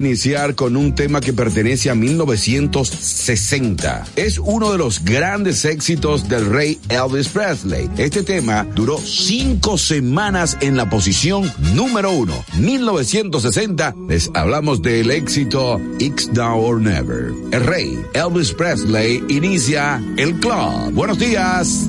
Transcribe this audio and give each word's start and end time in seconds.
iniciar 0.00 0.54
con 0.54 0.76
un 0.76 0.94
tema 0.94 1.20
que 1.20 1.32
pertenece 1.32 1.90
a 1.90 1.96
1960. 1.96 4.06
Es 4.14 4.38
uno 4.38 4.70
de 4.70 4.78
los 4.78 5.04
grandes 5.04 5.64
éxitos 5.64 6.28
del 6.28 6.48
rey 6.48 6.78
Elvis 6.88 7.28
Presley. 7.28 7.90
Este 7.96 8.22
tema 8.22 8.64
duró 8.76 8.98
cinco 8.98 9.76
semanas 9.76 10.56
en 10.60 10.76
la 10.76 10.88
posición 10.88 11.52
número 11.74 12.12
uno. 12.12 12.44
1960 12.60 13.96
les 14.08 14.30
hablamos 14.34 14.82
del 14.82 15.10
éxito 15.10 15.80
X 15.98 16.30
Now 16.32 16.64
or 16.64 16.80
Never. 16.80 17.32
El 17.50 17.66
rey 17.66 17.98
Elvis 18.14 18.52
Presley 18.52 19.24
inicia 19.28 20.00
el 20.16 20.38
club. 20.38 20.92
Buenos 20.92 21.18
días. 21.18 21.88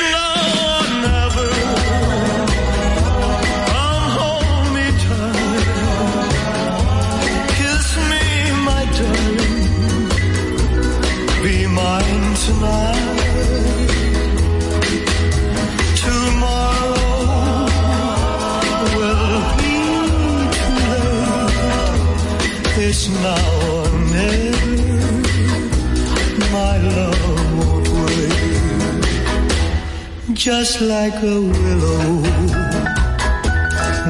Just 30.43 30.81
like 30.81 31.13
a 31.21 31.39
willow, 31.39 32.21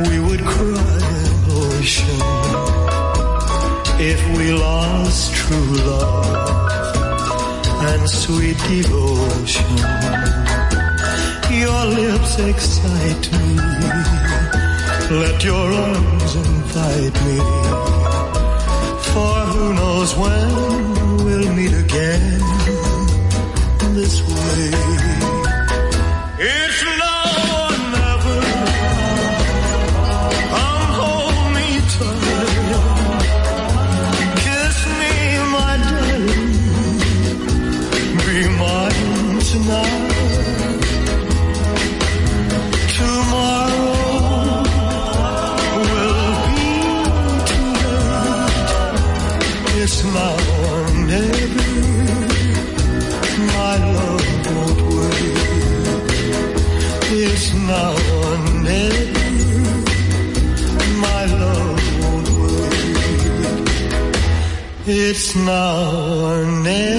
we 0.07 0.19
would 0.19 0.39
cry 0.39 1.01
an 1.19 1.33
ocean 1.49 2.21
if 3.99 4.37
we 4.37 4.53
lost 4.53 5.33
true 5.33 5.75
love 5.85 6.40
sweet 8.07 8.57
devotion. 8.69 9.77
Your 11.51 11.85
lips 11.85 12.39
excite 12.39 13.31
me. 13.31 13.55
Let 15.23 15.43
your 15.43 15.67
arms 15.73 16.35
invite 16.35 17.17
me 17.25 17.37
for 19.11 19.35
who 19.51 19.73
knows 19.73 20.15
when 20.15 21.25
we'll 21.25 21.53
meet 21.53 21.73
again 21.73 22.60
now 65.35 65.91
or 66.25 66.45
never, 66.45 66.90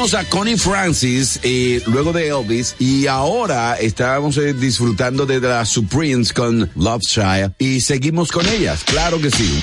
escuchamos 0.00 0.14
a 0.14 0.30
Connie 0.30 0.56
Francis 0.56 1.38
eh, 1.42 1.82
luego 1.86 2.12
de 2.12 2.28
Elvis 2.28 2.74
y 2.78 3.06
ahora 3.06 3.74
estábamos 3.74 4.38
eh, 4.38 4.54
disfrutando 4.54 5.26
de 5.26 5.40
las 5.40 5.68
Supremes 5.68 6.32
con 6.32 6.70
Love 6.74 7.02
Shire 7.02 7.52
y 7.58 7.80
seguimos 7.80 8.32
con 8.32 8.48
ellas, 8.48 8.82
claro 8.84 9.20
que 9.20 9.30
sí. 9.30 9.62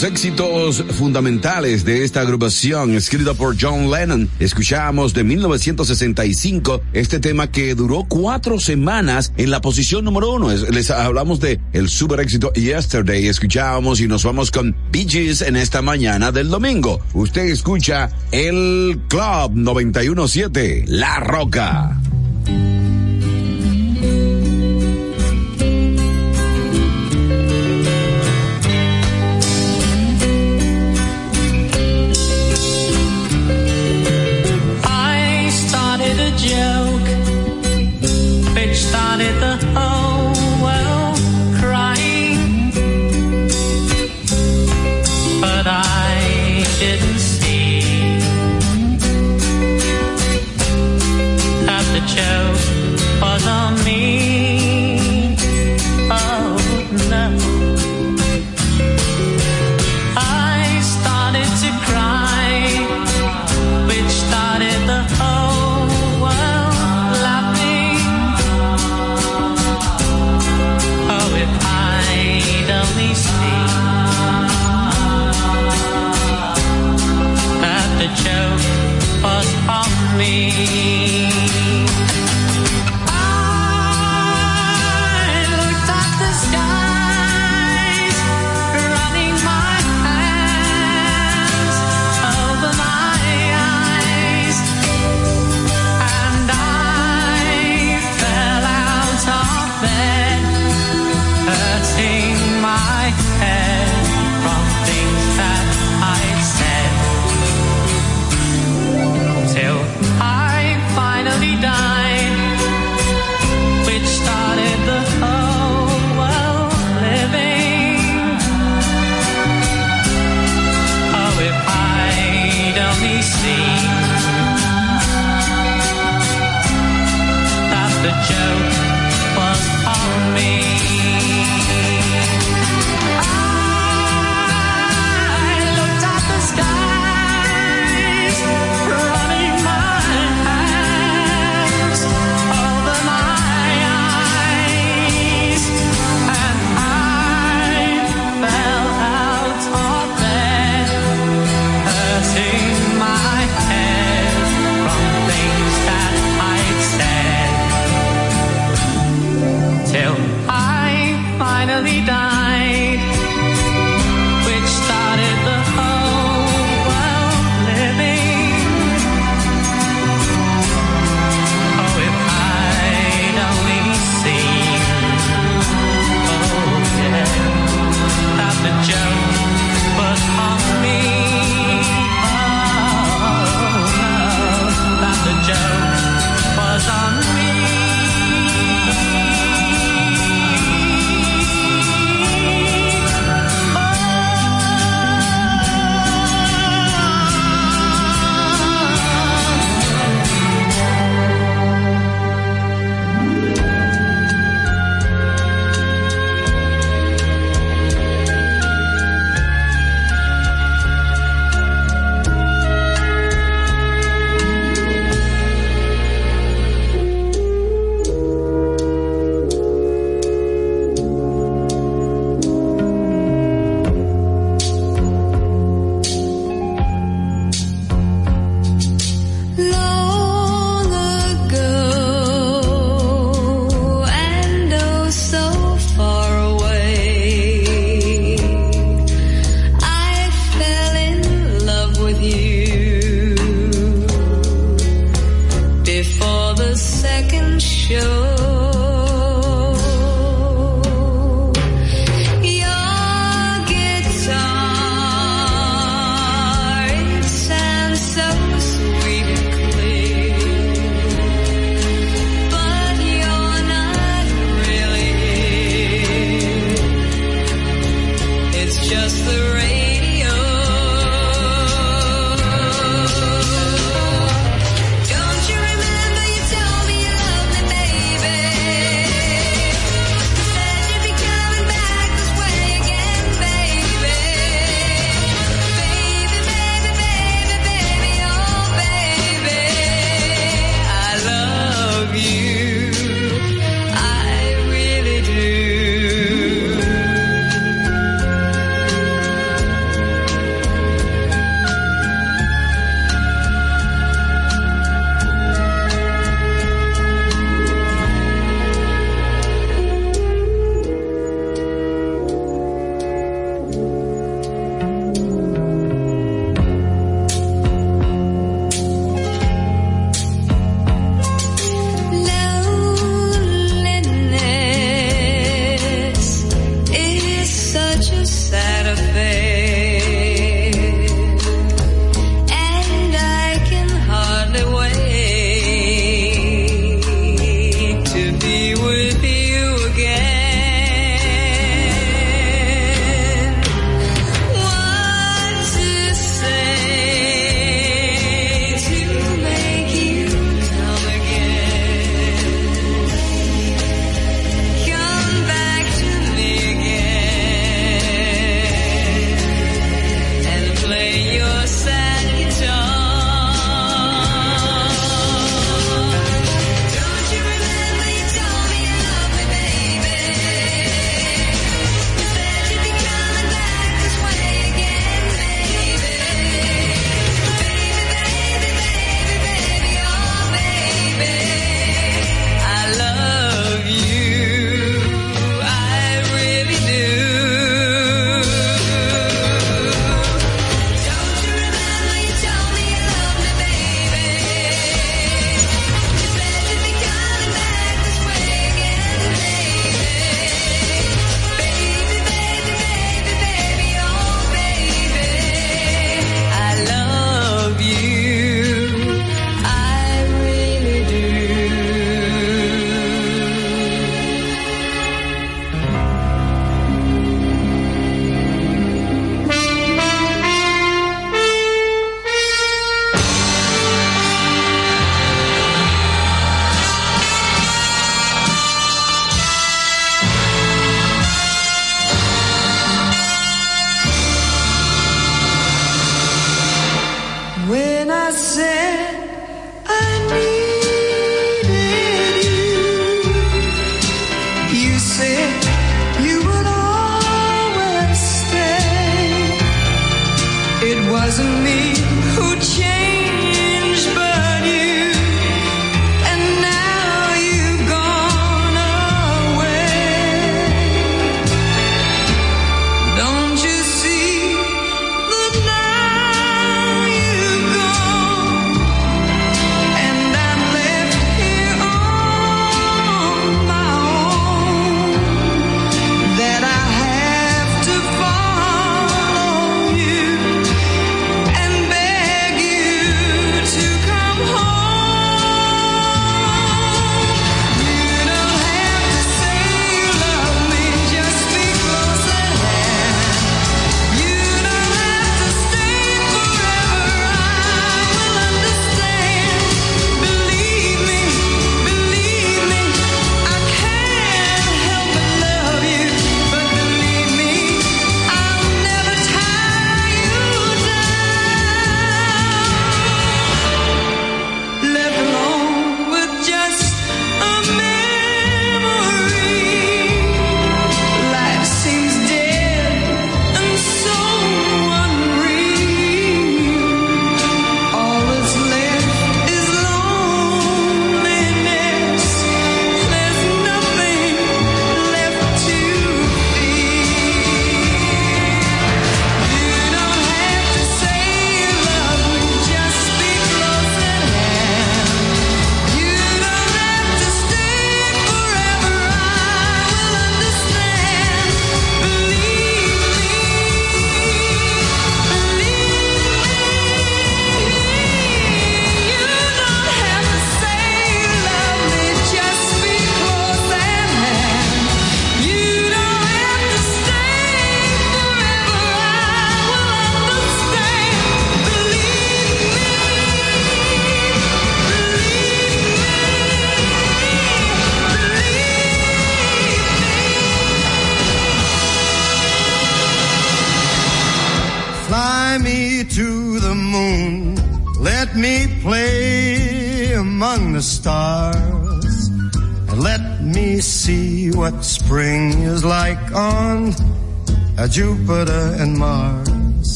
los 0.00 0.10
éxitos 0.10 0.84
fundamentales 0.92 1.84
de 1.84 2.04
esta 2.04 2.22
agrupación 2.22 2.94
escrita 2.94 3.34
por 3.34 3.54
John 3.60 3.90
Lennon, 3.90 4.30
escuchamos 4.38 5.12
de 5.12 5.24
1965 5.24 6.80
este 6.94 7.18
tema 7.18 7.50
que 7.50 7.74
duró 7.74 8.06
cuatro 8.08 8.58
semanas 8.58 9.34
en 9.36 9.50
la 9.50 9.60
posición 9.60 10.06
número 10.06 10.32
uno. 10.32 10.48
Les 10.54 10.90
hablamos 10.90 11.38
de 11.40 11.60
el 11.74 11.90
super 11.90 12.20
éxito 12.20 12.50
Yesterday, 12.54 13.26
escuchábamos 13.26 14.00
y 14.00 14.06
nos 14.08 14.24
vamos 14.24 14.50
con 14.50 14.74
Bee 14.90 15.06
Gees 15.06 15.42
en 15.42 15.56
esta 15.56 15.82
mañana 15.82 16.32
del 16.32 16.48
domingo. 16.48 17.00
Usted 17.12 17.42
escucha 17.42 18.08
el 18.32 18.98
Club 19.08 19.52
917, 19.54 20.84
La 20.86 21.20
Roca. 21.20 21.99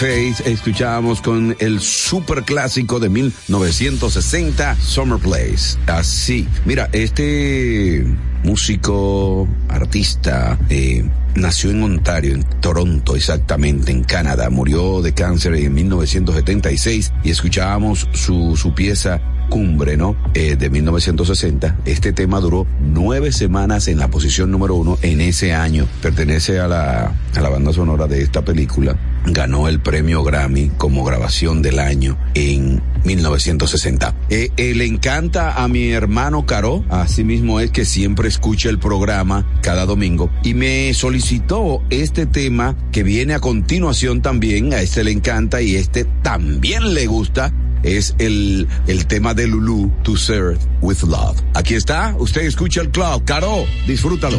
Faith 0.00 0.46
escuchábamos 0.46 1.20
con 1.20 1.54
el 1.60 1.78
super 1.78 2.42
clásico 2.44 2.98
de 3.00 3.10
1960 3.10 4.76
Summer 4.76 5.18
Place. 5.18 5.76
Así, 5.88 6.48
mira, 6.64 6.88
este 6.92 8.06
músico, 8.42 9.46
artista, 9.68 10.58
eh, 10.70 11.04
nació 11.34 11.72
en 11.72 11.82
Ontario, 11.82 12.34
en 12.34 12.44
Toronto 12.62 13.14
exactamente, 13.14 13.92
en 13.92 14.02
Canadá. 14.02 14.48
Murió 14.48 15.02
de 15.02 15.12
cáncer 15.12 15.54
en 15.56 15.74
1976 15.74 17.12
y 17.22 17.28
escuchábamos 17.28 18.08
su 18.14 18.72
pieza 18.74 19.20
cumbre, 19.50 19.98
¿no? 19.98 20.16
Eh, 20.32 20.56
de 20.56 20.70
1960. 20.70 21.76
Este 21.84 22.14
tema 22.14 22.40
duró 22.40 22.66
nueve 22.80 23.32
semanas 23.32 23.88
en 23.88 23.98
la 23.98 24.08
posición 24.08 24.50
número 24.50 24.76
uno 24.76 24.96
en 25.02 25.20
ese 25.20 25.52
año. 25.52 25.86
Pertenece 26.00 26.58
a 26.60 26.68
la, 26.68 27.12
a 27.34 27.40
la 27.40 27.48
banda 27.50 27.74
sonora 27.74 28.06
de 28.06 28.22
esta 28.22 28.42
película. 28.42 28.96
Ganó 29.26 29.68
el 29.68 29.80
premio 29.80 30.22
Grammy 30.22 30.70
como 30.78 31.04
grabación 31.04 31.60
del 31.60 31.78
año 31.78 32.16
en 32.32 32.80
1960. 33.04 34.14
Eh, 34.30 34.50
eh, 34.56 34.74
le 34.74 34.86
encanta 34.86 35.62
a 35.62 35.68
mi 35.68 35.90
hermano 35.90 36.46
Caro, 36.46 36.84
así 36.88 37.24
mismo 37.24 37.60
es 37.60 37.70
que 37.70 37.84
siempre 37.84 38.28
escucha 38.28 38.70
el 38.70 38.78
programa 38.78 39.46
cada 39.62 39.84
domingo 39.84 40.30
y 40.42 40.54
me 40.54 40.94
solicitó 40.94 41.82
este 41.90 42.26
tema 42.26 42.76
que 42.92 43.02
viene 43.02 43.34
a 43.34 43.40
continuación 43.40 44.22
también, 44.22 44.72
a 44.72 44.80
este 44.80 45.04
le 45.04 45.12
encanta 45.12 45.60
y 45.60 45.76
este 45.76 46.04
también 46.22 46.94
le 46.94 47.06
gusta 47.06 47.52
es 47.82 48.14
el, 48.18 48.68
el 48.86 49.06
tema 49.06 49.34
de 49.34 49.46
Lulu, 49.46 49.90
To 50.02 50.16
Serve 50.16 50.58
With 50.80 51.02
Love. 51.02 51.40
Aquí 51.54 51.74
está, 51.74 52.14
usted 52.18 52.42
escucha 52.42 52.80
el 52.80 52.90
club. 52.90 53.24
Caro, 53.24 53.64
disfrútalo. 53.86 54.38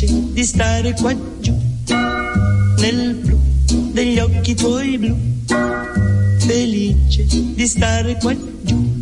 felice 0.00 0.32
di 0.32 0.44
stare 0.44 0.94
qua 0.94 1.14
giù. 1.40 1.54
Nel 2.78 3.14
blu 3.22 3.38
degli 3.92 4.18
occhi 4.18 4.54
tuoi 4.54 4.98
blu, 4.98 5.16
felice 6.38 7.26
di 7.26 7.66
stare 7.66 8.16
qua 8.20 8.34
giù. 8.62 8.98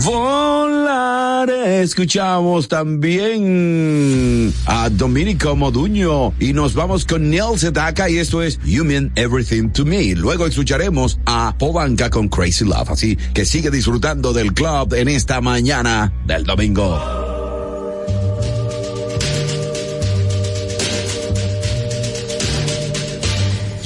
Volar. 0.00 1.48
Escuchamos 1.50 2.68
también 2.68 4.52
a 4.66 4.90
Dominico 4.90 5.56
Moduño 5.56 6.34
y 6.38 6.52
nos 6.52 6.74
vamos 6.74 7.04
con 7.06 7.30
Neil 7.30 7.58
Sedaka 7.58 8.08
y 8.10 8.18
esto 8.18 8.42
es 8.42 8.58
You 8.64 8.84
Mean 8.84 9.10
Everything 9.16 9.70
to 9.70 9.84
Me. 9.84 10.14
Luego 10.14 10.46
escucharemos 10.46 11.18
a 11.26 11.54
Povanka 11.58 12.10
con 12.10 12.28
Crazy 12.28 12.64
Love. 12.64 12.90
Así 12.90 13.16
que 13.34 13.44
sigue 13.44 13.70
disfrutando 13.70 14.32
del 14.32 14.52
club 14.52 14.92
en 14.94 15.08
esta 15.08 15.40
mañana 15.40 16.12
del 16.26 16.44
domingo. 16.44 17.29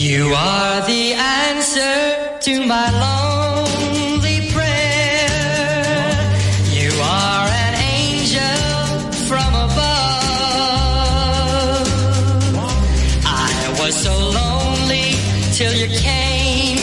You 0.05 0.35
are 0.37 0.83
the 0.87 1.15
answer 1.15 2.39
to 2.41 2.67
my 2.67 2.91
lonely 3.05 4.51
prayer. 4.53 5.31
You 6.79 6.91
are 7.01 7.49
an 7.65 7.75
angel 7.97 9.01
from 9.29 9.55
above. 9.55 9.79
I 13.25 13.77
was 13.81 13.95
so 13.97 14.13
lonely 14.13 15.17
till 15.55 15.73
you 15.73 15.89
came 15.89 16.77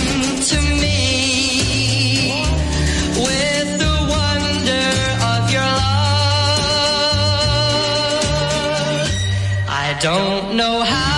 to 0.51 0.57
me 0.81 2.43
with 3.27 3.67
the 3.83 3.95
wonder 4.15 4.89
of 5.31 5.41
your 5.55 5.71
love. 5.85 6.01
I 9.69 9.93
don't 10.01 10.55
know 10.57 10.81
how 10.81 11.10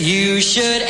You 0.00 0.42
should 0.42 0.82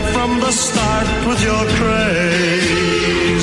right 0.00 0.12
from 0.12 0.40
the 0.40 0.50
start 0.50 1.26
with 1.26 1.42
your 1.42 1.64
crazy 1.78 3.38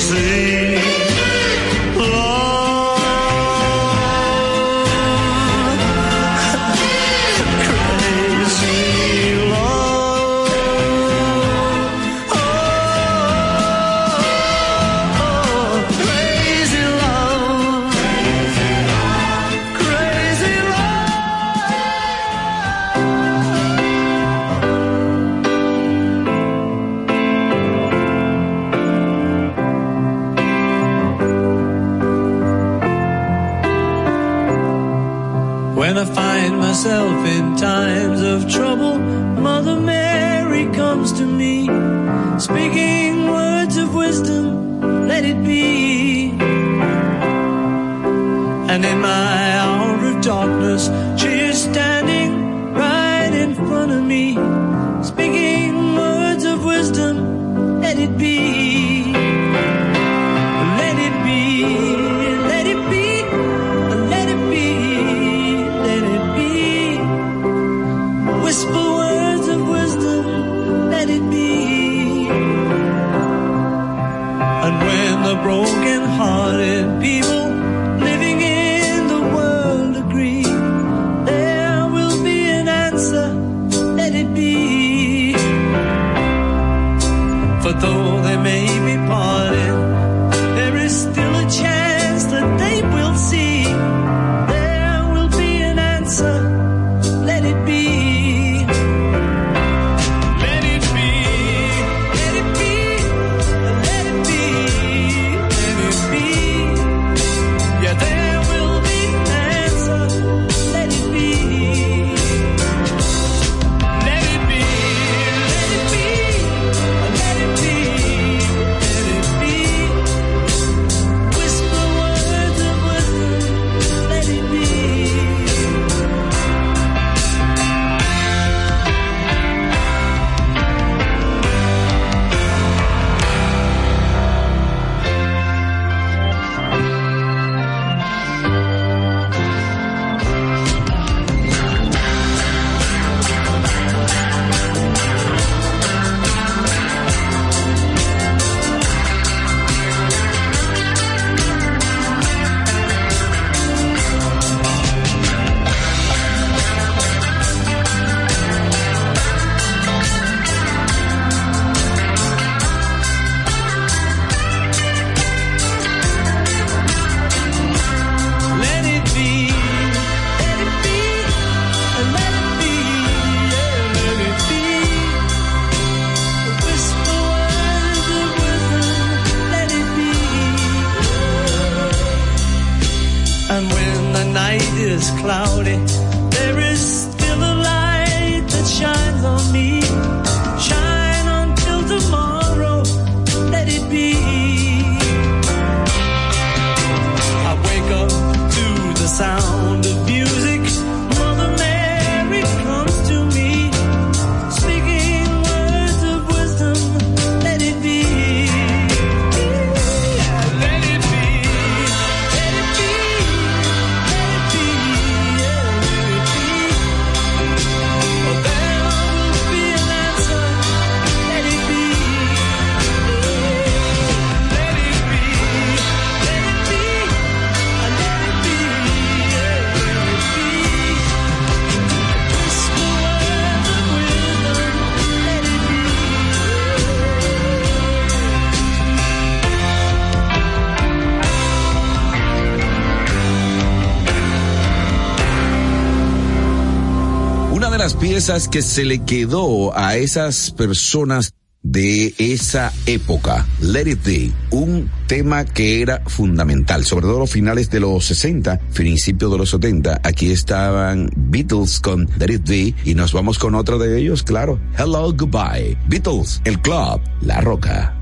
piezas 248.07 248.47
que 248.47 248.61
se 248.61 248.85
le 248.85 248.99
quedó 248.99 249.75
a 249.75 249.95
esas 249.95 250.51
personas 250.51 251.33
de 251.63 252.13
esa 252.19 252.71
época, 252.85 253.47
Let 253.59 253.89
It 253.89 254.05
Be, 254.05 254.31
un 254.51 254.91
tema 255.07 255.43
que 255.43 255.81
era 255.81 256.03
fundamental, 256.05 256.85
sobre 256.85 257.07
todo 257.07 257.17
los 257.17 257.31
finales 257.31 257.71
de 257.71 257.79
los 257.79 258.05
60, 258.05 258.59
principios 258.75 259.31
de 259.31 259.37
los 259.39 259.49
70. 259.49 260.01
Aquí 260.03 260.29
estaban 260.29 261.09
Beatles 261.15 261.79
con 261.79 262.07
Let 262.19 262.31
It 262.31 262.47
Be 262.47 262.75
y 262.85 262.93
nos 262.93 263.11
vamos 263.11 263.39
con 263.39 263.55
otro 263.55 263.79
de 263.79 263.99
ellos, 263.99 264.21
claro. 264.21 264.59
Hello, 264.77 265.11
goodbye. 265.11 265.75
Beatles, 265.87 266.43
el 266.45 266.61
club, 266.61 267.01
la 267.21 267.41
roca. 267.41 267.99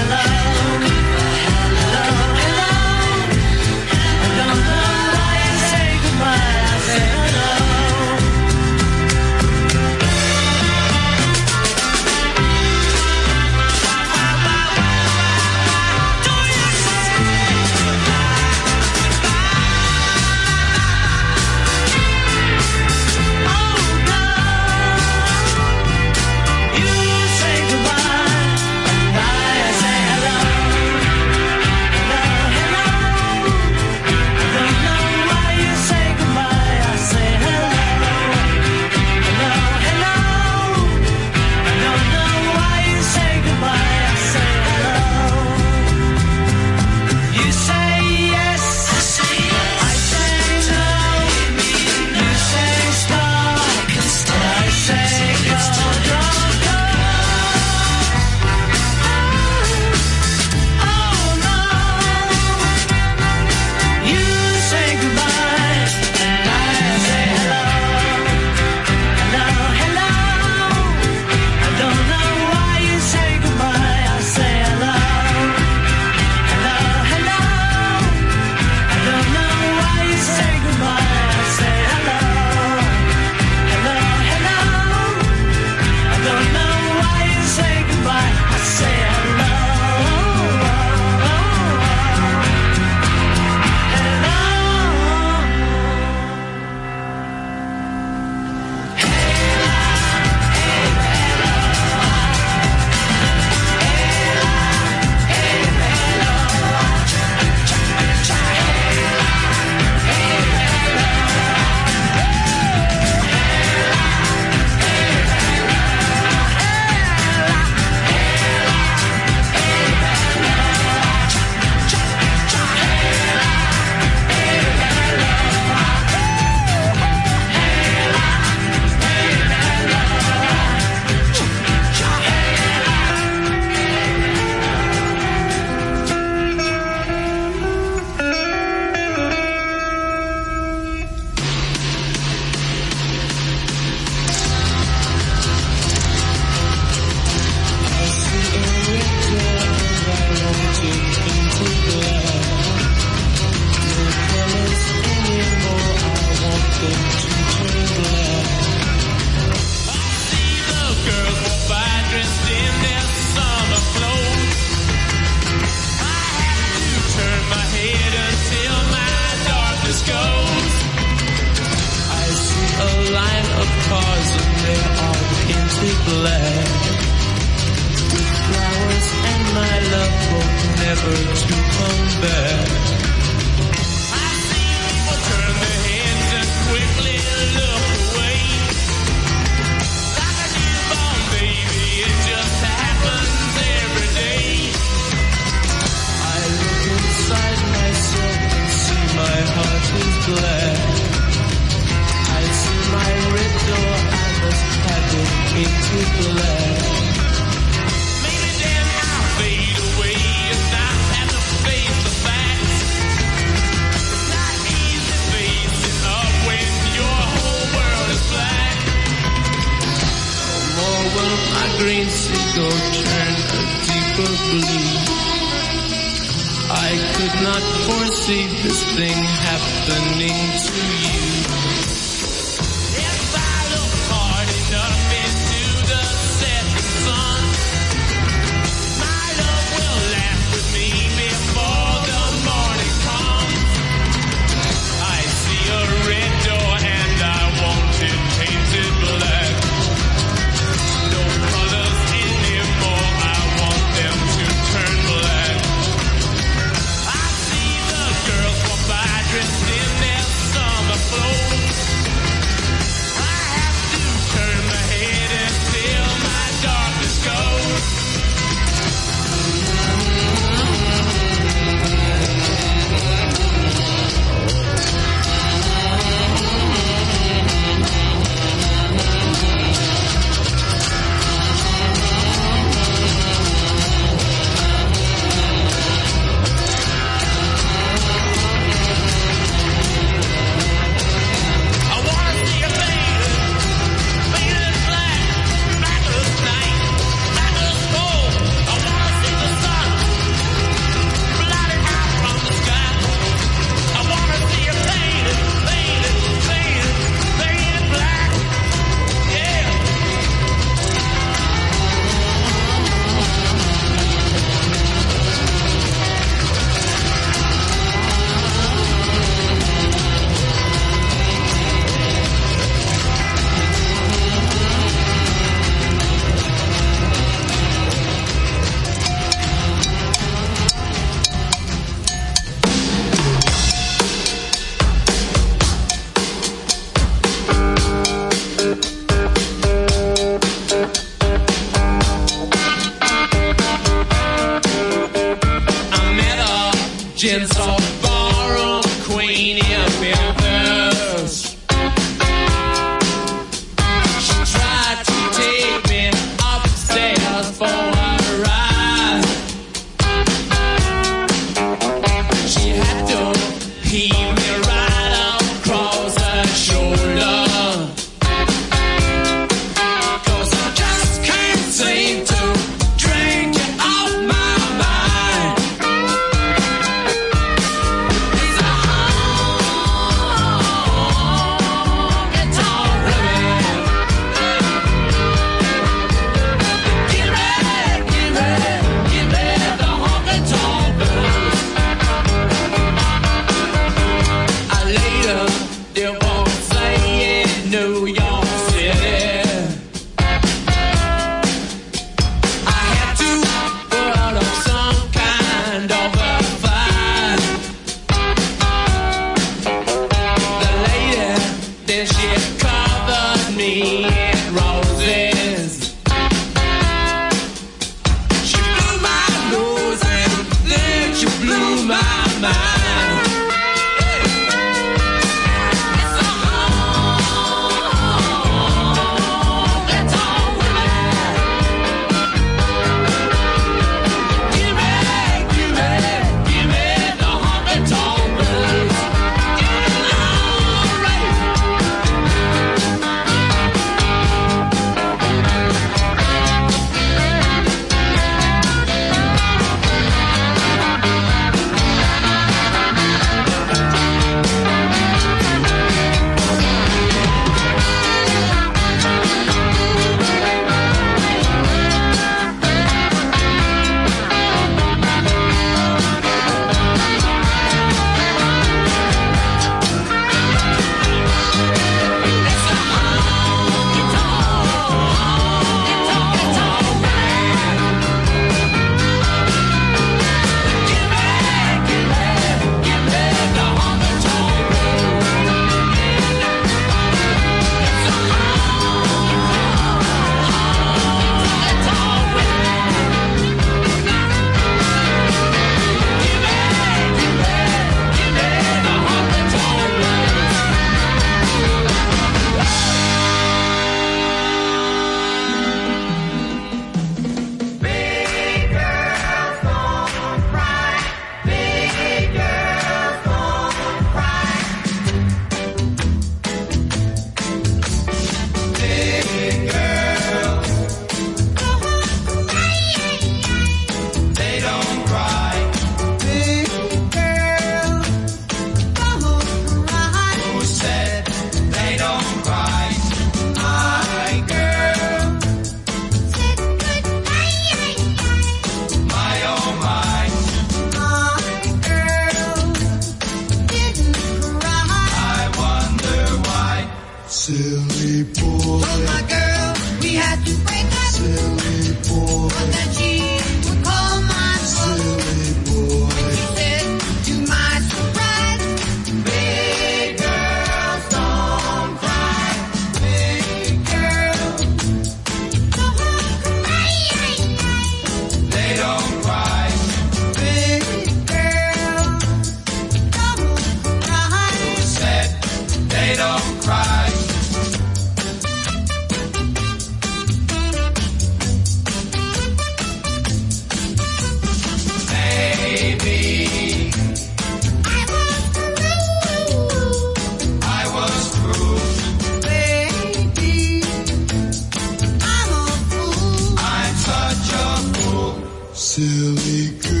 really 599.21 599.69
good. 599.81 600.00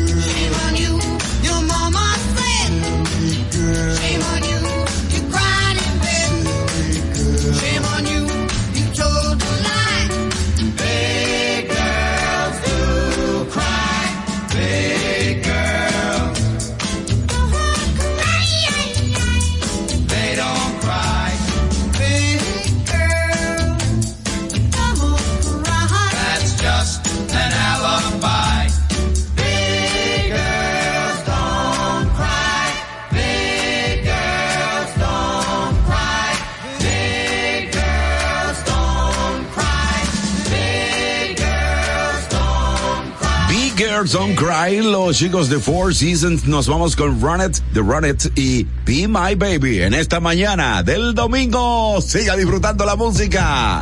Don't 44.11 44.35
Cry, 44.35 44.81
los 44.81 45.17
chicos 45.17 45.47
de 45.47 45.57
Four 45.57 45.95
Seasons, 45.95 46.45
nos 46.45 46.67
vamos 46.67 46.97
con 46.97 47.21
Run 47.21 47.41
It, 47.41 47.59
The 47.73 47.79
Run 47.79 48.03
It 48.03 48.37
y 48.37 48.65
Be 48.85 49.07
My 49.07 49.35
Baby 49.35 49.83
en 49.83 49.93
esta 49.93 50.19
mañana 50.19 50.83
del 50.83 51.13
domingo. 51.13 52.01
Siga 52.01 52.35
disfrutando 52.35 52.83
la 52.83 52.97
música. 52.97 53.81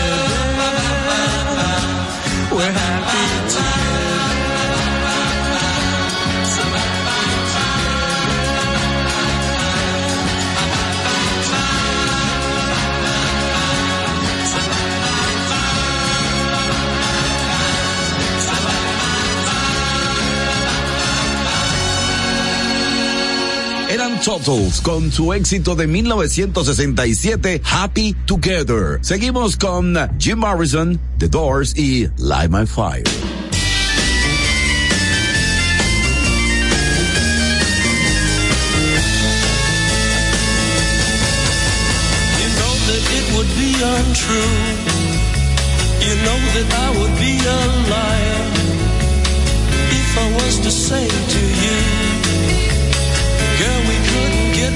Totals 24.23 24.81
con 24.81 25.11
su 25.11 25.33
éxito 25.33 25.75
de 25.75 25.87
1967, 25.87 27.61
Happy 27.65 28.15
Together. 28.25 28.99
Seguimos 29.01 29.57
con 29.57 29.97
Jim 30.19 30.37
Morrison, 30.37 30.99
The 31.17 31.27
Doors 31.27 31.73
y 31.75 32.07
Light 32.17 32.51
My 32.51 32.67
Fire. 32.67 33.03
You 46.01 46.15
know 46.25 46.39
that 46.53 46.67
I 46.73 46.89
would 46.97 47.13
be 47.19 47.37
a 47.37 47.61
liar 47.89 48.41
if 49.91 50.17
I 50.17 50.33
was 50.33 50.59
to 50.59 50.71
say 50.71 51.07
to 51.07 51.39
you, 51.39 51.90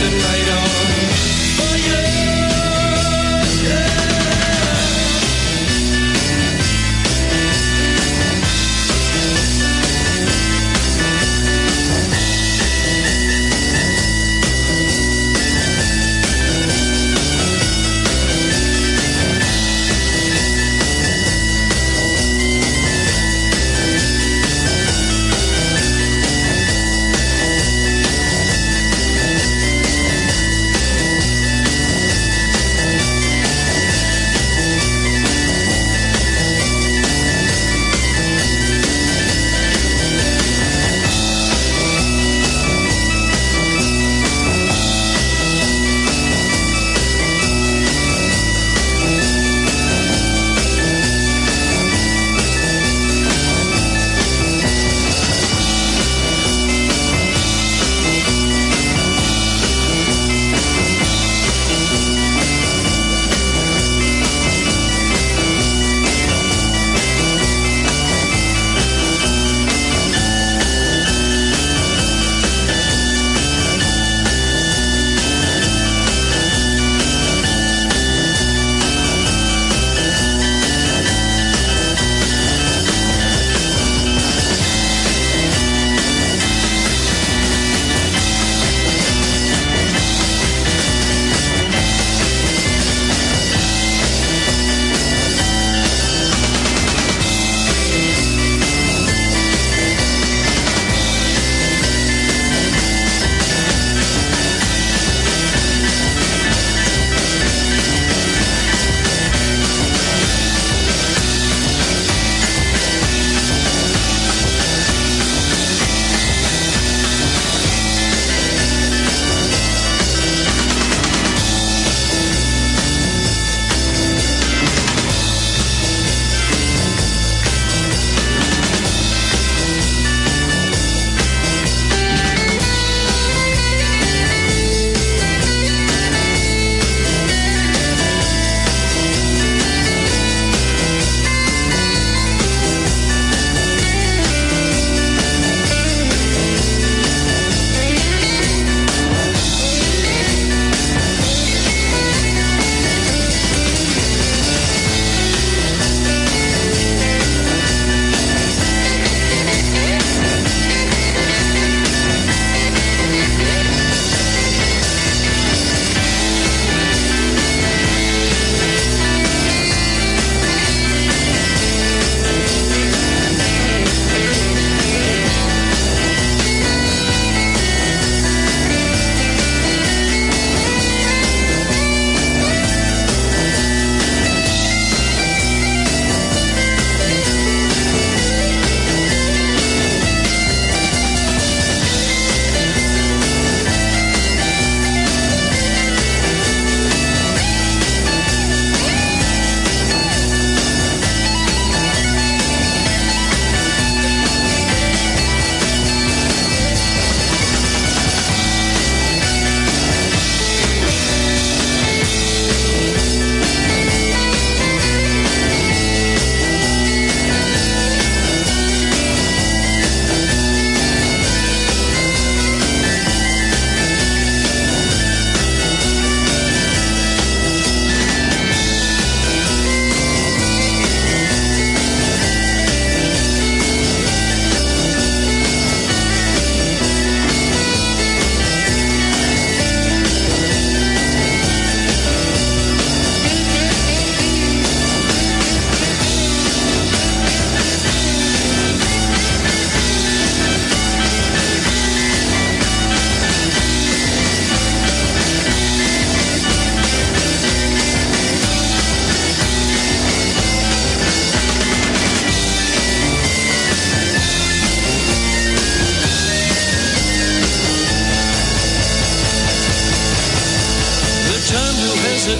The 0.00 0.08
night 0.08 0.48
on 0.48 0.69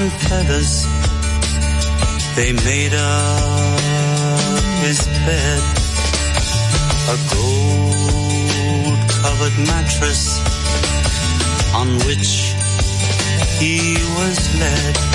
and 0.00 0.12
feathers, 0.12 0.86
they 2.34 2.52
made 2.64 2.94
up 2.94 4.62
his 4.82 5.06
bed. 5.26 5.62
A 7.08 7.16
gold 7.34 8.98
covered 9.10 9.56
mattress 9.66 10.40
on 11.74 11.98
which 12.06 12.54
he 13.58 13.94
was 14.16 14.38
led. 14.58 15.09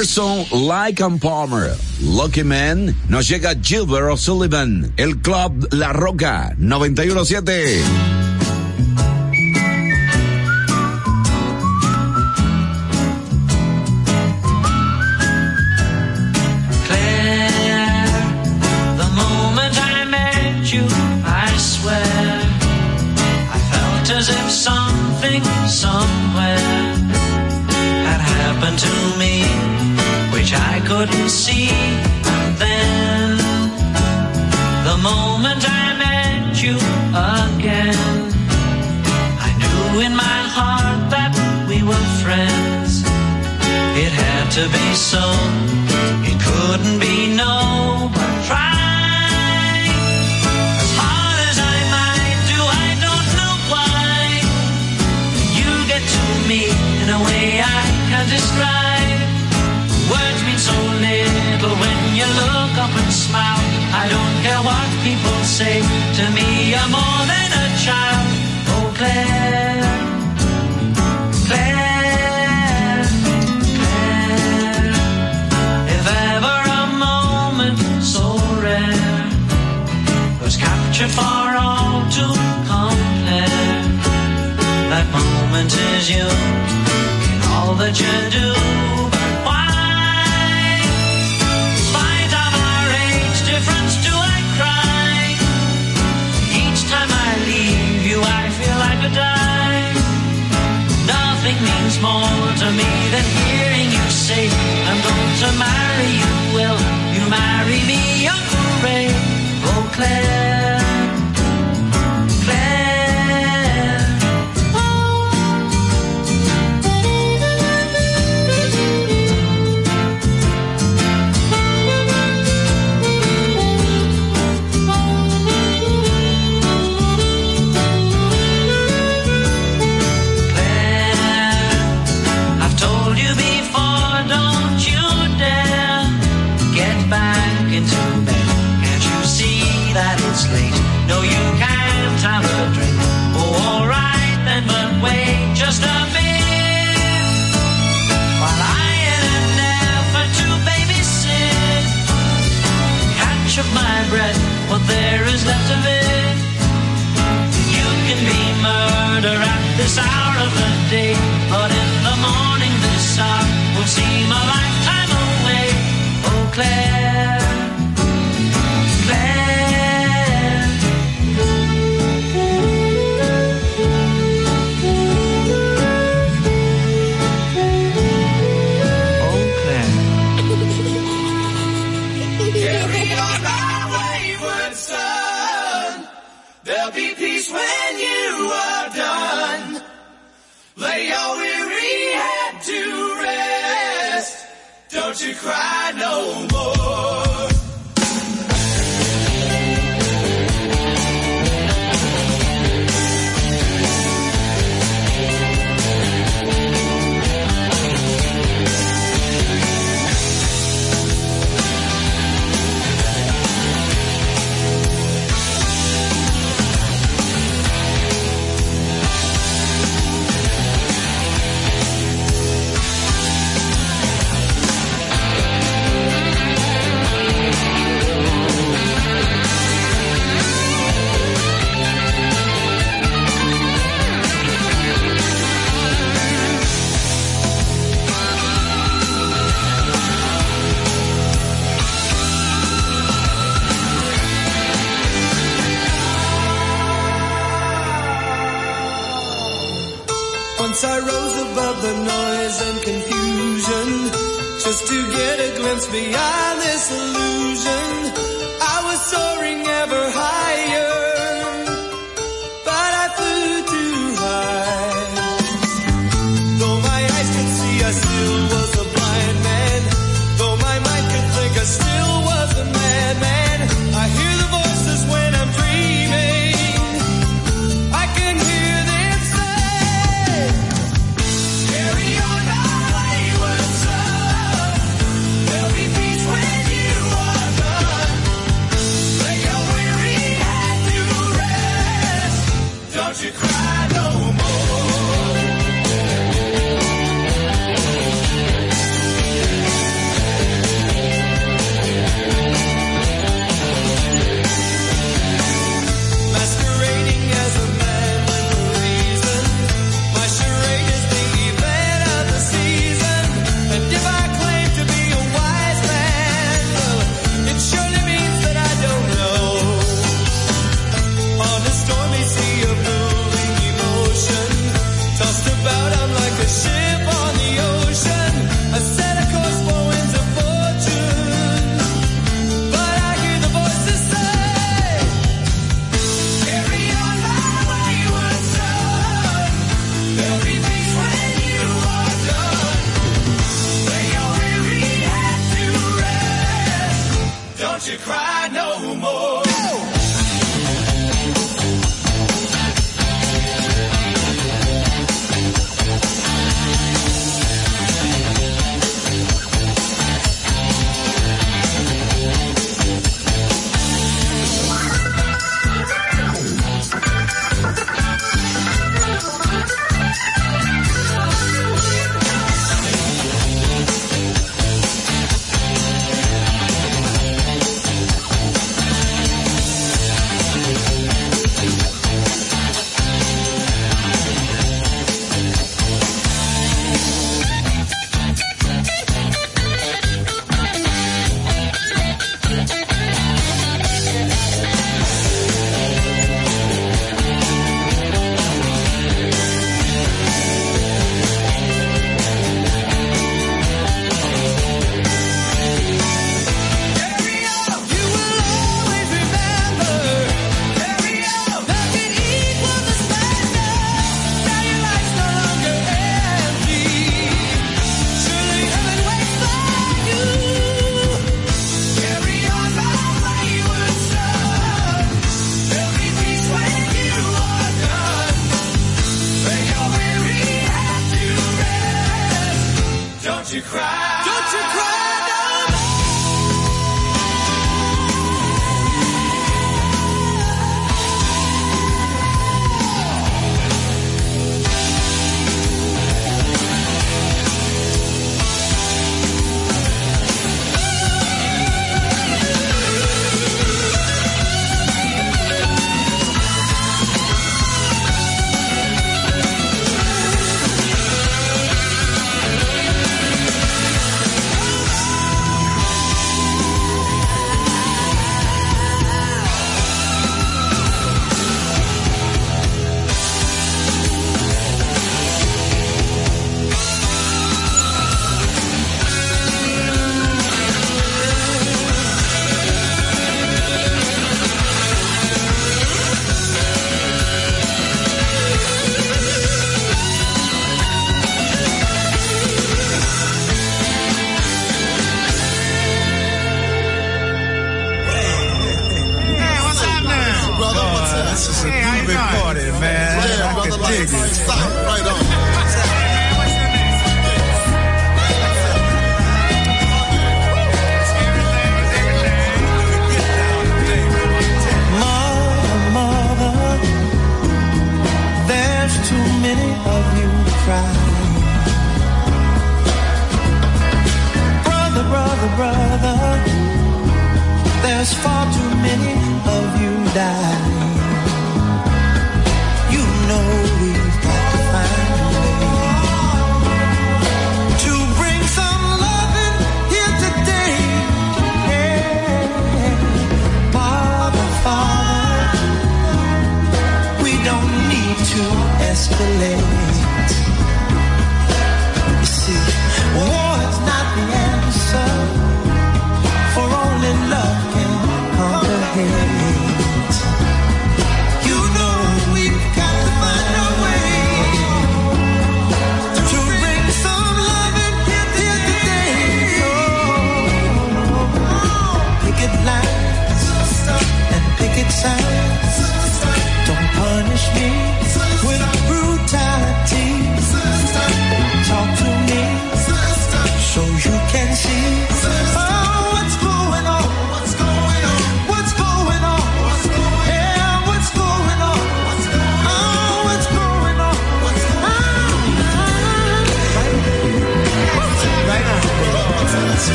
Emerson, 0.00 0.46
Lycan 0.50 1.18
Palmer, 1.18 1.76
Lucky 2.00 2.42
Man, 2.42 2.96
nos 3.10 3.28
llega 3.28 3.54
Gilbert 3.60 4.10
O'Sullivan, 4.10 4.90
el 4.96 5.18
Club 5.20 5.68
La 5.74 5.92
Roca, 5.92 6.54
917. 6.56 8.09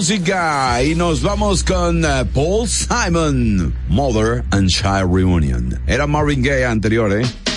música 0.00 0.82
y 0.82 0.94
nos 0.94 1.20
vamos 1.20 1.62
con 1.62 2.02
eh, 2.06 2.24
Paul 2.32 2.66
Simon, 2.66 3.74
Mother 3.90 4.42
and 4.50 4.70
Child 4.70 5.12
Reunion. 5.12 5.78
Era 5.86 6.06
Marvin 6.06 6.40
Gaye 6.40 6.64
anterior, 6.64 7.12
¿eh? 7.12 7.49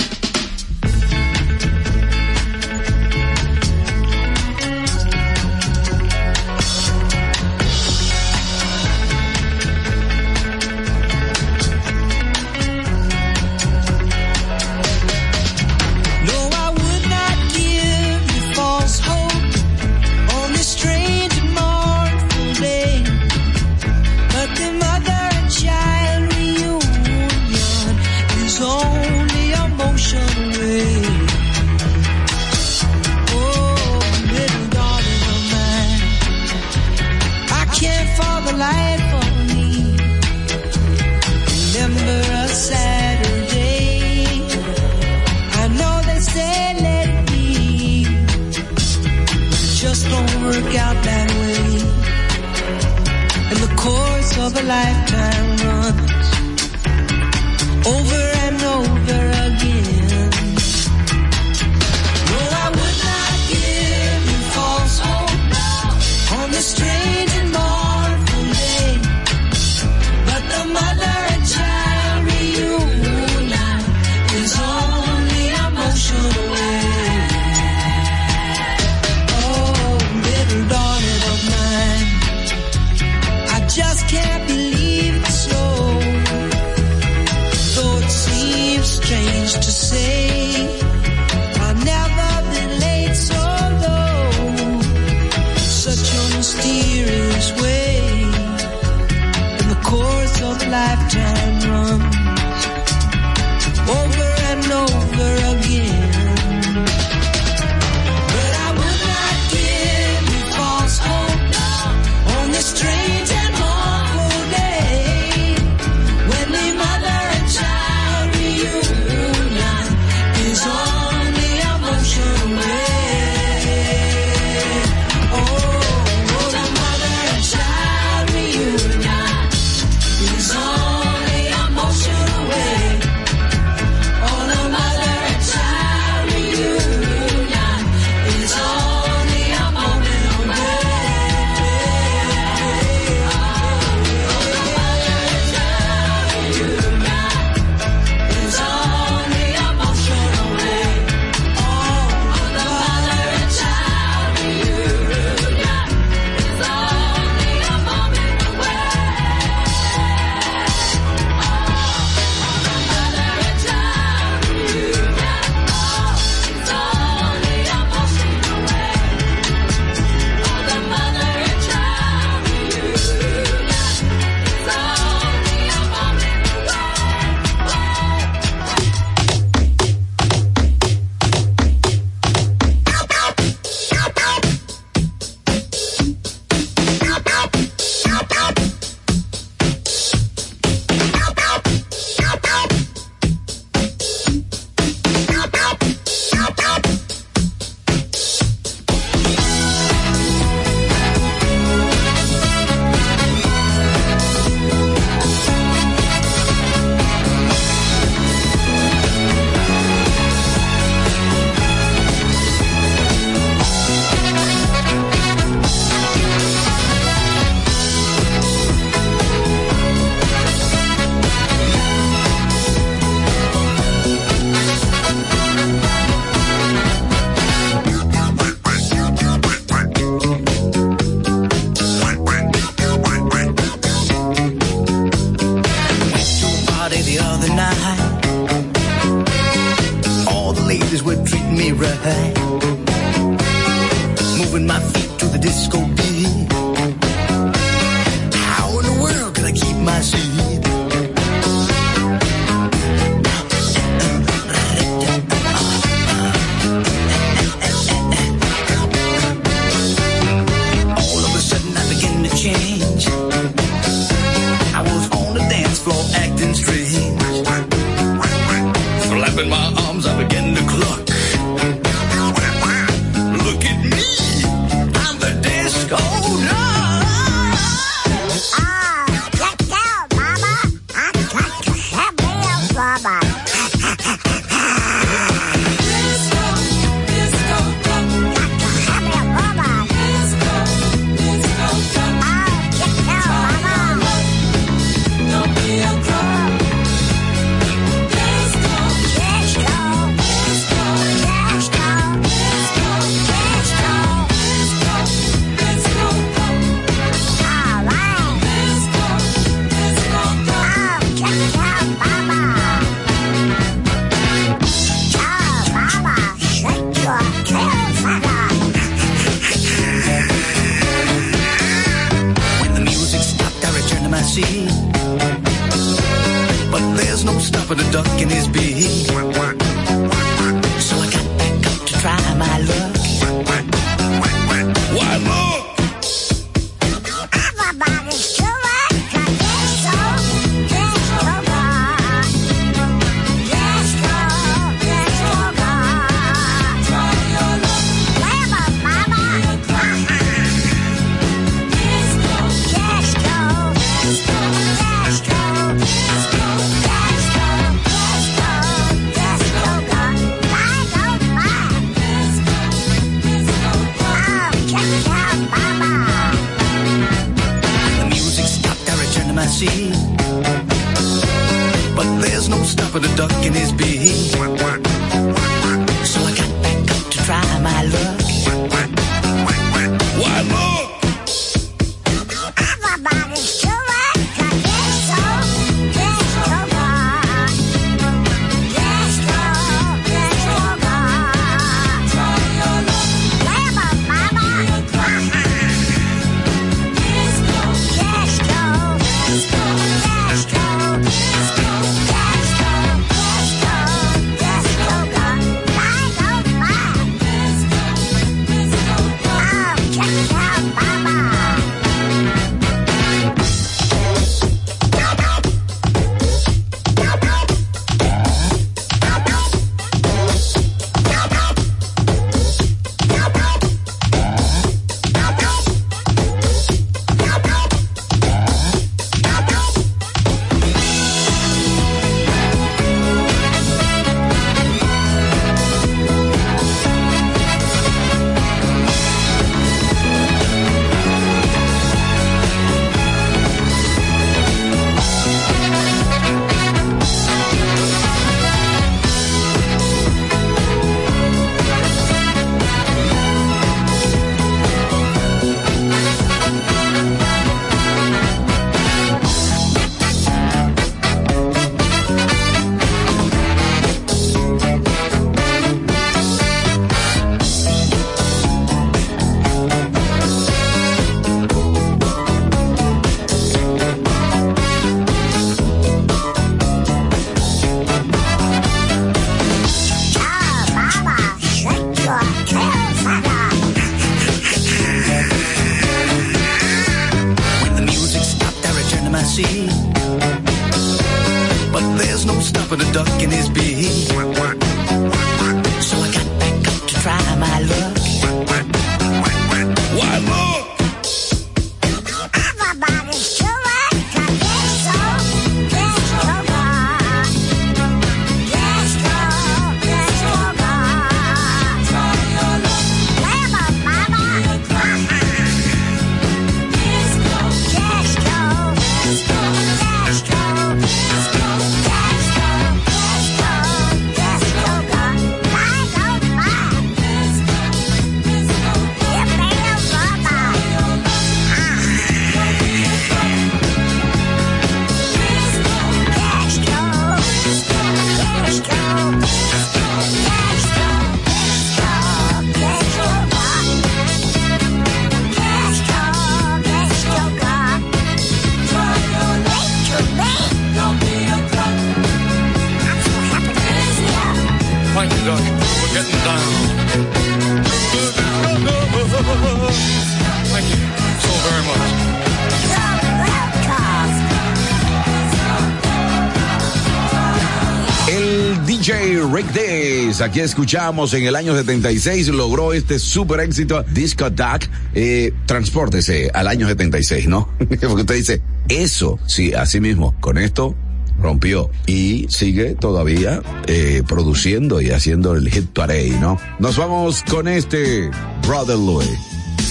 DJ 568.83 569.21
Rick 569.33 569.53
Days. 569.53 570.19
Aquí 570.19 570.41
escuchamos 570.41 571.13
en 571.13 571.23
el 571.23 571.37
año 571.37 571.55
76, 571.55 572.27
logró 572.27 572.73
este 572.73 572.99
super 572.99 573.39
éxito 573.39 573.81
Disco 573.93 574.29
Duck. 574.29 574.65
Eh, 574.93 575.31
transpórtese 575.45 576.29
al 576.33 576.49
año 576.49 576.67
76, 576.67 577.29
¿no? 577.29 577.47
Porque 577.57 578.01
usted 578.01 578.15
dice, 578.15 578.41
eso, 578.67 579.19
sí, 579.25 579.53
así 579.53 579.79
mismo, 579.79 580.13
con 580.19 580.37
esto 580.37 580.75
rompió 581.17 581.69
y 581.85 582.25
sigue 582.27 582.75
todavía 582.75 583.41
eh, 583.67 584.03
produciendo 584.05 584.81
y 584.81 584.91
haciendo 584.91 585.33
el 585.33 585.49
hit 585.49 585.69
parade, 585.69 586.19
¿no? 586.19 586.37
Nos 586.59 586.75
vamos 586.75 587.23
con 587.23 587.47
este 587.47 588.11
Brother 588.45 588.77
Louis. 588.77 589.17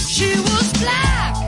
She 0.07 0.25
was 0.39 0.73
black. 0.79 1.42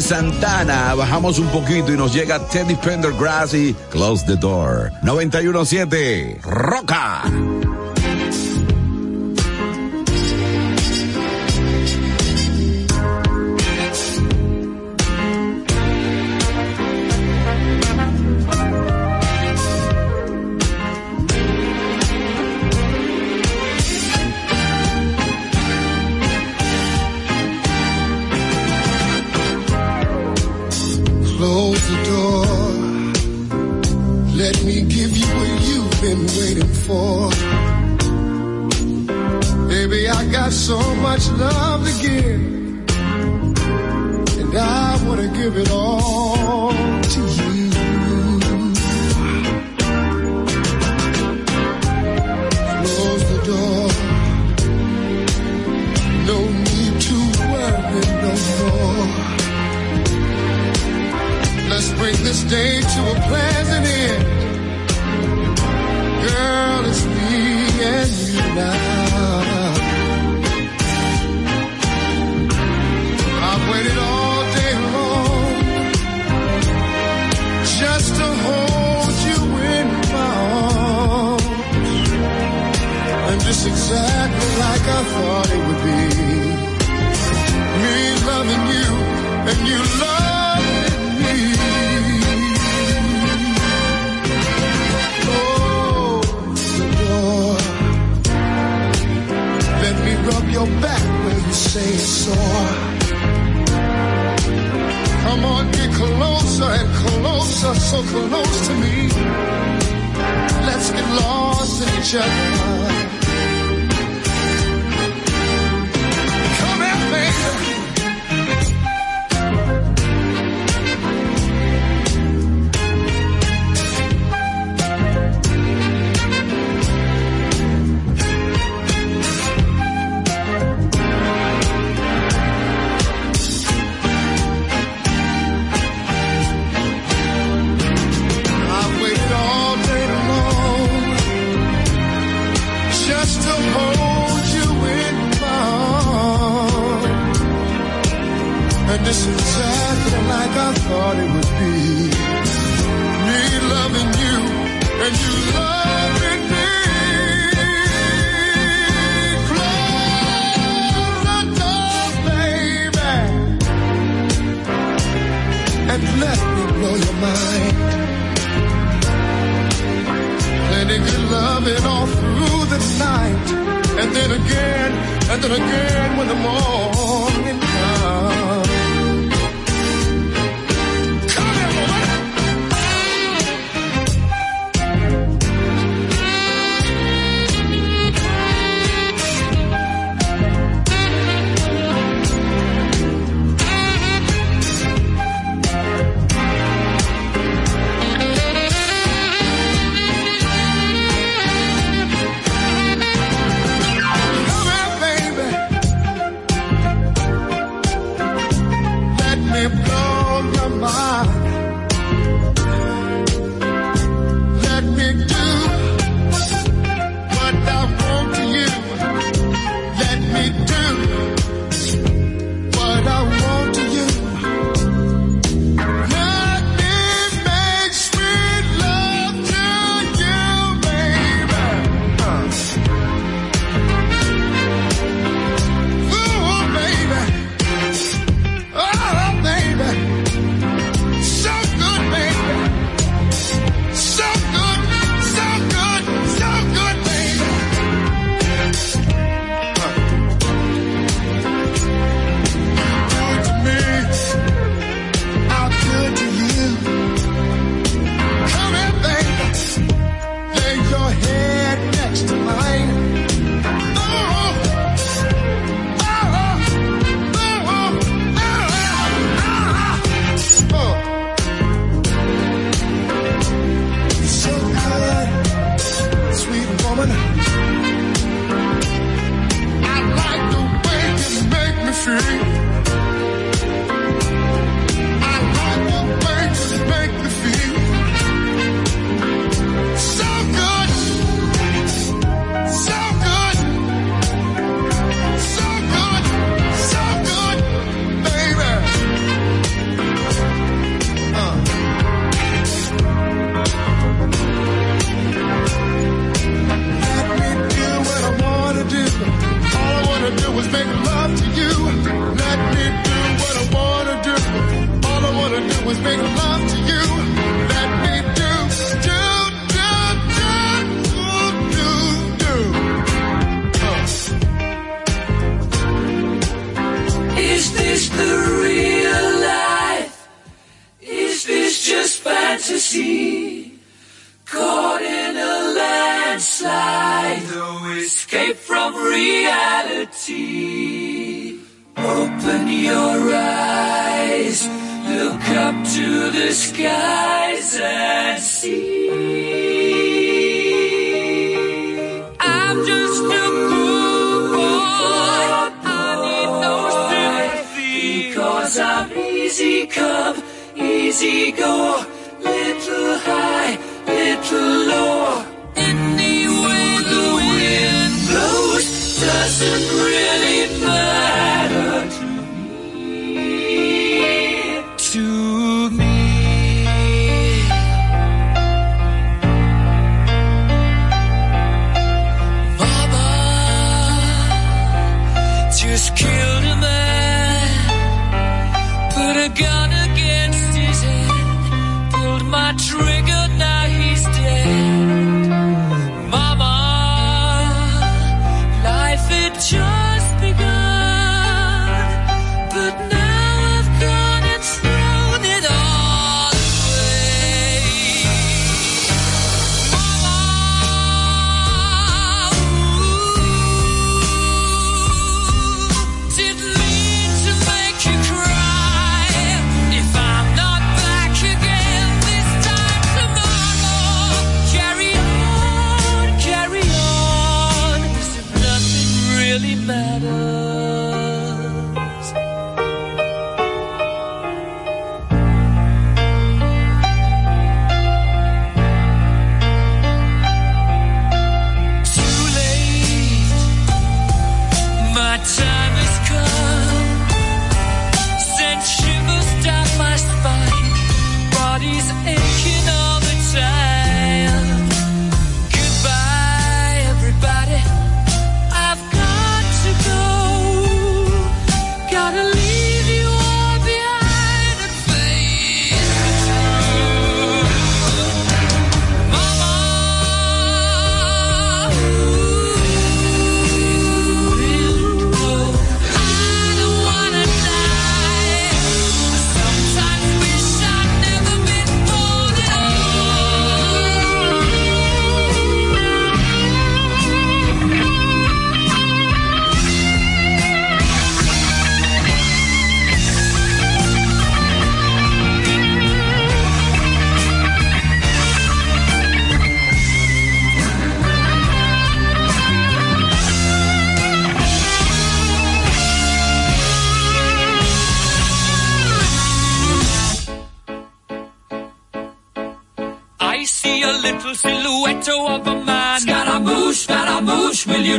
Santana. 0.00 0.94
Bajamos 0.94 1.38
un 1.38 1.48
poquito 1.48 1.92
y 1.92 1.96
nos 1.96 2.12
llega 2.12 2.38
Teddy 2.38 2.74
Pendergrass 2.76 3.54
y 3.54 3.74
Close 3.90 4.24
the 4.26 4.36
Door. 4.36 4.92
917 5.02 6.40
Roca. 6.42 7.22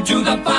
to 0.06 0.24
the 0.24 0.38
fire. 0.44 0.59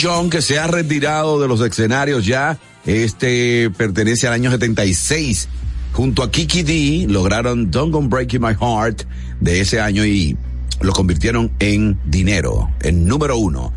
John, 0.00 0.30
que 0.30 0.42
se 0.42 0.58
ha 0.58 0.66
retirado 0.66 1.40
de 1.40 1.48
los 1.48 1.60
escenarios 1.60 2.24
ya, 2.26 2.58
este 2.84 3.70
pertenece 3.70 4.26
al 4.26 4.34
año 4.34 4.50
76. 4.50 5.48
Junto 5.92 6.22
a 6.22 6.30
Kiki 6.30 6.62
D 6.62 7.06
lograron 7.08 7.70
Don't 7.70 7.92
Go 7.92 8.02
Breaking 8.02 8.42
My 8.42 8.54
Heart 8.54 9.04
de 9.40 9.60
ese 9.60 9.80
año 9.80 10.04
y 10.04 10.36
lo 10.80 10.92
convirtieron 10.92 11.52
en 11.58 11.98
dinero, 12.04 12.70
en 12.80 13.06
número 13.06 13.38
uno. 13.38 13.72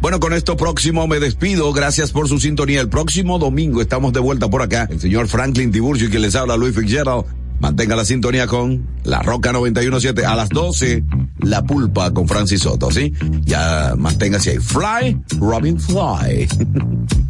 Bueno, 0.00 0.20
con 0.20 0.34
esto 0.34 0.56
próximo 0.56 1.06
me 1.06 1.18
despido. 1.18 1.72
Gracias 1.72 2.12
por 2.12 2.28
su 2.28 2.38
sintonía. 2.38 2.82
El 2.82 2.90
próximo 2.90 3.38
domingo 3.38 3.80
estamos 3.80 4.12
de 4.12 4.20
vuelta 4.20 4.50
por 4.50 4.60
acá. 4.60 4.86
El 4.90 5.00
señor 5.00 5.28
Franklin 5.28 5.72
Tiburcio 5.72 6.08
y 6.08 6.10
quien 6.10 6.22
les 6.22 6.36
habla 6.36 6.58
Luis 6.58 6.74
Fitzgerald. 6.74 7.24
Mantenga 7.64 7.96
la 7.96 8.04
sintonía 8.04 8.46
con 8.46 8.86
La 9.04 9.22
Roca 9.22 9.50
917 9.50 10.26
a 10.26 10.36
las 10.36 10.50
12. 10.50 11.02
La 11.38 11.64
Pulpa 11.64 12.12
con 12.12 12.28
Francis 12.28 12.60
Soto, 12.60 12.90
¿sí? 12.90 13.14
Ya 13.40 13.94
manténgase 13.96 14.50
ahí. 14.50 14.58
Fly, 14.58 15.22
Robin 15.40 15.80
Fly. 15.80 16.46